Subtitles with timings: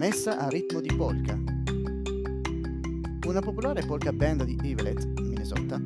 [0.00, 1.38] messa a ritmo di polka.
[3.26, 5.78] Una popolare polka band di Evelet, Minnesota,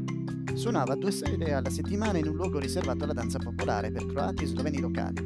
[0.54, 4.46] suonava due sere alla settimana in un luogo riservato alla danza popolare per croati e
[4.46, 5.20] sloveni locali.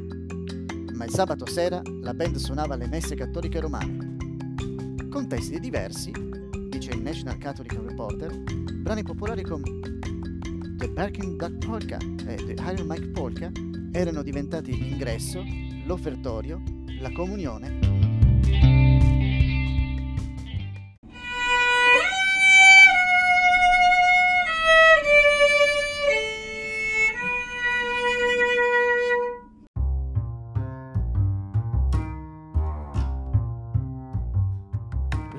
[0.91, 4.15] Ma il sabato sera la band suonava alle messe cattoliche romane.
[5.07, 6.11] Con testi diversi,
[6.67, 8.35] dice il National Catholic Reporter,
[8.73, 9.69] brani popolari come
[10.77, 13.51] The Parking Duck Polka e The Iron Mike Polka
[13.91, 15.43] erano diventati l'ingresso,
[15.85, 16.59] l'offertorio,
[16.99, 17.88] la comunione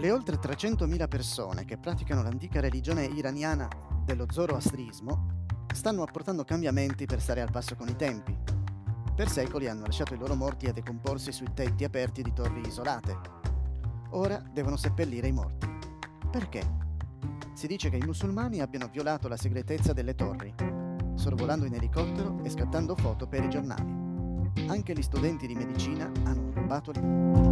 [0.00, 3.68] Le oltre 300.000 persone che praticano l'antica religione iraniana
[4.02, 8.34] dello zoroastrismo stanno apportando cambiamenti per stare al passo con i tempi.
[9.14, 13.14] Per secoli hanno lasciato i loro morti a decomporsi sui tetti aperti di torri isolate.
[14.12, 15.68] Ora devono seppellire i morti.
[16.30, 16.62] Perché?
[17.52, 20.54] Si dice che i musulmani abbiano violato la segretezza delle torri,
[21.14, 23.98] sorvolando in elicottero e scattando foto per i giornali.
[24.66, 27.49] Anche gli studenti di medicina hanno rubato le...